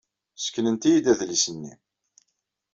[0.35, 1.73] Sseknent-iyi-d adlis-nni.